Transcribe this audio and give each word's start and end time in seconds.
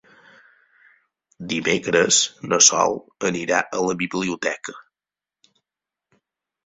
Dimecres 1.51 2.21
na 2.53 2.59
Sol 2.69 2.97
anirà 3.29 3.61
a 3.81 3.85
la 3.89 3.97
biblioteca. 4.03 4.79